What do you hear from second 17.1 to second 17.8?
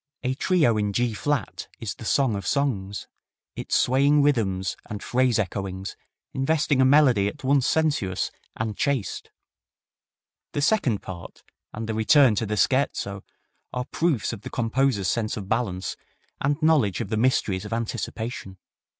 mysteries of